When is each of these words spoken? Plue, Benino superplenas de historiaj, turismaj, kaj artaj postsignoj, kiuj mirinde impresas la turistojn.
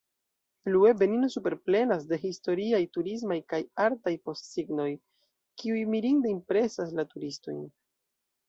Plue, 0.67 0.93
Benino 1.01 1.27
superplenas 1.33 2.07
de 2.13 2.19
historiaj, 2.29 2.81
turismaj, 2.97 3.37
kaj 3.53 3.61
artaj 3.85 4.15
postsignoj, 4.29 4.89
kiuj 5.63 5.85
mirinde 5.93 6.35
impresas 6.37 6.97
la 7.03 7.11
turistojn. 7.13 7.63